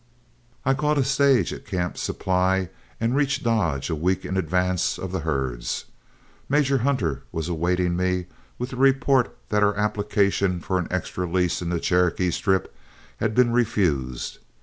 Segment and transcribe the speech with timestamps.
[0.65, 2.69] I caught a stage at Camp Supply
[2.99, 5.85] and reached Dodge a week in advance of the herds.
[6.49, 8.25] Major Hunter was awaiting me
[8.57, 12.75] with the report that our application for an extra lease in the Cherokee Strip
[13.17, 14.39] had been refused.